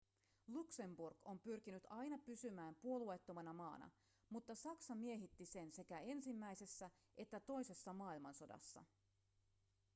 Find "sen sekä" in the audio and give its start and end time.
5.45-5.99